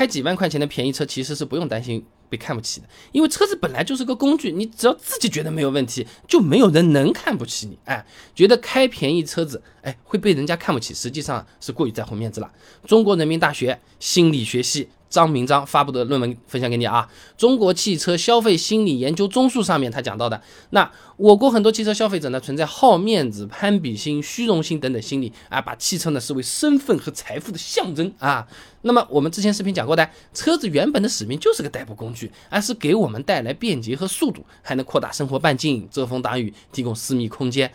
[0.00, 7.78] 开几万块钱的便宜车其实是不用担心被看不起的，因为车子本来就是个工具，你只要自己觉得没有问题，就没有人能看不起你。
[7.84, 8.02] 哎，
[8.34, 12.50] 觉得开便宜车子，哎，会被人家看不起，实际上是过于在乎面子了。
[12.86, 14.88] 中国人民大学心理学系。
[15.10, 17.06] 张明章发布的论文分享给你啊，
[17.38, 20.40] 《中国汽车消费心理研究综述》上面他讲到的，
[20.70, 28.46] 那我国很多汽车消费者呢存在好面子、攀比心、虚荣心等等心理啊，把汽车呢视为身份和财富的象征啊。
[28.82, 37.70] 那么我们之前视频讲过的，车子原本的使命就是个代步工具，而是给我们带来便捷和速度，还能扩大生活半径、遮风挡雨、提供私密空间。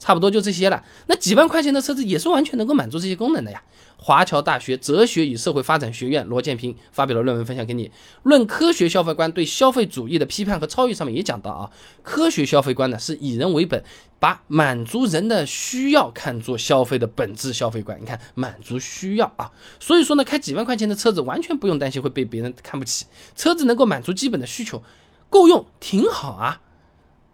[0.00, 0.82] 差不多就这些了。
[1.06, 3.62] 那几万块钱的车子也是完全能够满足这些功能的呀。
[4.02, 7.88] 华侨大学哲学与社会发展学院罗建平发表了论文分享给你，
[8.22, 11.70] 《论科学消费观对消费主义的批判和超越》上面也讲到啊，
[12.02, 13.84] 科学消费观呢是以人为本，
[14.18, 18.00] 把满足人的需要看作消费的本质消费观。
[18.00, 23.04] 你看，满足需要啊，所以说呢，开几万块钱的车子完全不用担心会被别人看不起，
[23.36, 24.82] 车子能够满足基本的需求，
[25.28, 26.62] 够用挺好啊。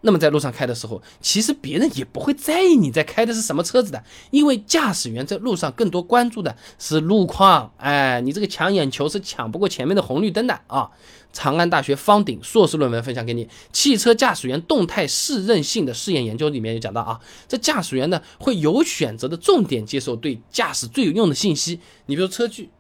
[0.07, 7.73] 那么在路上开的时候，其实别人也不会在意你在开的是什么车子的，因为驾驶员在路上更多关注的是路况。
[7.79, 10.89] 哎，你这个抢眼球是抢不过前面的红绿灯的啊！
[11.33, 22.71] 长安大学方鼎硕士论文分享给你，《汽车驾驶员动态适任性的试验研究》里面有讲到啊，这驾驶员呢会有选择的重点接受对驾驶最有用的信息，你比如车距、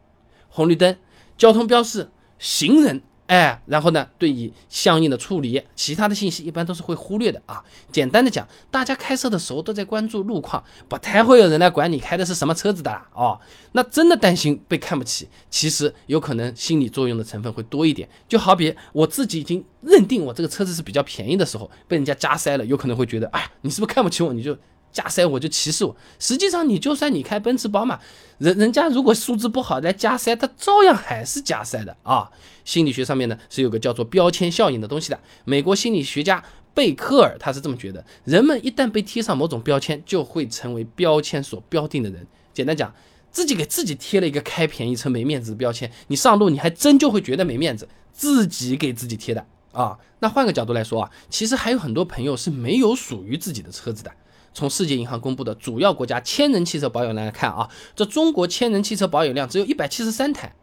[0.48, 0.96] 红绿灯、
[1.36, 3.02] 交通标示、行人。
[3.26, 7.62] 哎，然后呢，对于相应的处理，其他的信息一般都是会忽略的啊。
[7.90, 13.40] 简单的讲，大家开车的时候都在关注路况，不太会有人来管你开的是什么车子的啦哦。
[13.72, 18.08] 那真的担心被看不起，其实有可能心理作用的成分会多一点。
[18.28, 24.32] 就好比我自己已经认定我这个车子是比较便宜的时候，被人家加塞了，有可能会觉得，哎，你是不是看不起我？
[24.32, 24.56] 你就。
[24.96, 28.00] 加塞我就歧视我，实际上你就算你开奔驰宝马，
[28.38, 32.30] 人人家如果素质不好来加塞，他照样还是加塞的啊。
[32.64, 35.20] 心理学上面呢是有个叫做标签效应的东西的。
[35.44, 42.26] 美国心理学家贝克尔他是这么觉得，人们一旦被贴上某种标签，就会成为标签所标定的人。
[42.54, 42.90] 简单讲，
[43.30, 49.98] 自己给自己贴了一个开便宜车没面子的标签，你上路你还真就会觉得没面子，自己给自己贴的啊。
[50.20, 54.10] 那换个角度来说啊，其实还有很多朋友是没有属于自己的车子的。
[54.56, 60.54] 从世界银行公布的主要国家千人汽车保有量来看啊，这中国千人汽车保有量只有一百七十三台，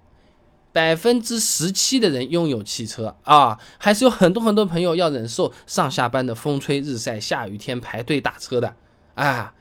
[0.72, 8.76] 百分之十七的人拥有汽车啊，还是有很多很多朋友要忍受上下班的风吹日晒、下雨天排队打车的
[9.14, 9.54] 啊。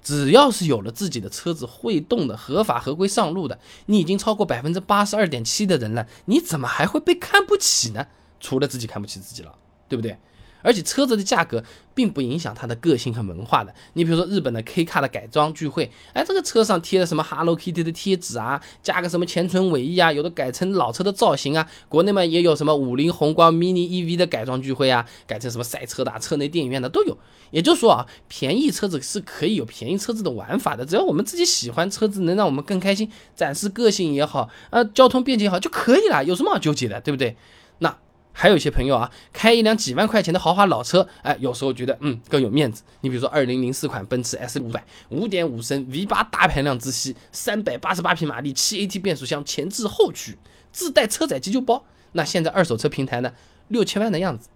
[0.00, 8.06] 只要是有了自己的车子会动的、合法合规上路的，你已经超过百分之八十二点七的人了，你怎么还会被看不起呢？
[8.40, 9.54] 除了自己看不起自己了，
[9.86, 10.16] 对不对？
[10.62, 11.62] 而且车子的价格
[11.94, 13.74] 并不影响它的个性和文化的。
[13.94, 21.68] 你比如说日本的 K car 的改装聚会，哎，这个车上贴了什么 Hello Kitty 的贴纸啊，加个什么前唇尾翼啊，有的改成老车的造型啊。
[21.88, 27.16] 国内嘛也有什么五菱宏光 mini EV 的改装聚会啊，改成什么赛车的、啊车内电影院的都有。
[27.50, 37.36] 也就是说啊，便宜车子是可以有便宜车子的玩法的，只要我们自己喜欢车子，能让我们更开心，展示个性也好，呃，交通便捷也好就可以了，有什么好纠结的，对不对？
[37.78, 37.96] 那。
[38.40, 42.84] 还有一些朋友啊，开一辆几万块钱的豪华老车，哎，有时候觉得嗯更有面子。
[43.00, 50.38] 你比如说二零零四款奔驰 S 五百，五点五升 V 八大排量自吸，三百八十八匹马力，七 AT 变速箱，前置后驱，
[50.70, 51.84] 自带车载急救包。
[52.12, 53.32] 那现在二手车平台呢，
[53.66, 54.48] 六七万的样子。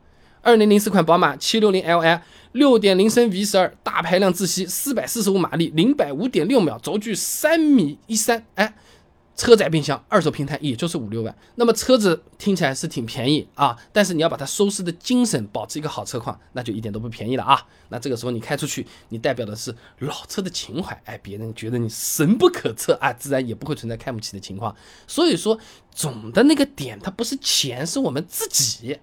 [0.42, 2.20] 二零零四款宝马七六零 Li，
[2.52, 8.74] 六点零升 V 十二大排量自吸，四百四十五马力，零百五点六秒，轴距三米一三，哎。
[9.34, 11.34] 车载冰箱，二手平台也就是五六万。
[11.54, 17.66] 那么车子听起来是挺便宜啊，但是你要把它收拾的精神，保持一个好车况，那就一点都不便宜了啊。
[17.88, 24.74] 那这个时候你开出去，你代表的是老车的情怀，哎，别人觉得你神不可测啊，自然也不会存在看不起的情况。
[25.06, 25.58] 所以说，
[25.94, 28.98] 总的那个点，它不是钱，是我们自己。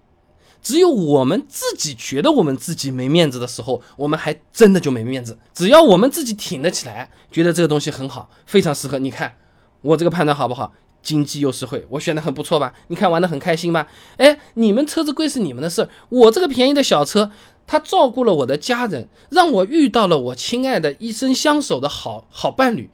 [0.62, 5.38] 只有我们自己觉得我们自己没面子的时候，我们还真的就没面子。
[5.53, 9.35] 只要我们自己挺得起来，觉得这个东西很好，非常适合，你看。
[9.81, 10.73] 我这个判断好不好？
[11.01, 12.74] 经济又实惠，我选的很不错吧？
[12.88, 13.88] 你看玩的很开心吧？
[14.18, 17.31] 哎，你们车子贵是你们的事儿，我这个便宜的小车，
[17.65, 22.89] 它照顾了我的家人，让我遇到了我亲爱的一生相守的好好伴侣，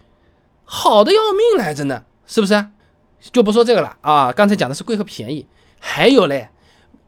[0.63, 2.67] 好的要命来着呢，是不是？
[3.31, 5.47] 就不说这个了啊，刚才讲的是贵和便宜，
[5.79, 6.49] 还有嘞，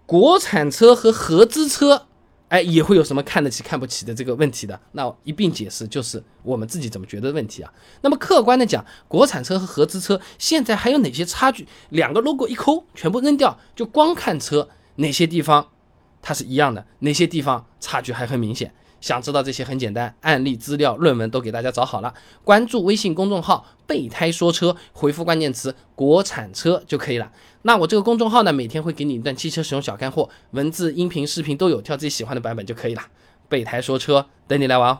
[0.08, 2.08] 国产车和合资车。
[2.50, 4.80] 哎，也会有什么看得起、看不起的这个问题的？
[4.94, 7.74] 那一并解释就是我们自己怎么觉得的问题啊。
[8.02, 11.68] 那么客观的讲，国产车和合资车现在还有哪些差距？
[11.90, 15.68] 两个 logo 一抠，全部扔掉，就光看车，哪些地方
[16.22, 16.86] 它是一样的？
[17.00, 18.74] 哪些地方差距还很明显？
[19.00, 22.14] 想知道这些很简单，案例资料、论文都给大家找好了。
[22.44, 27.32] 关注微信公众号“备胎说车”，回复关键词“国产车”就可以了。
[27.62, 33.02] 那我这个公众号呢，每天会给你一段汽车使用小干货，文字、音频、视频都有，挑自己喜欢的版本就可以了。
[33.50, 35.00] 备胎说车，等你来玩哦。